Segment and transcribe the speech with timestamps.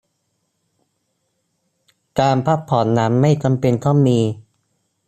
[2.19, 4.19] การพักผ่อนนั้นไม่จำเป็นต้องมี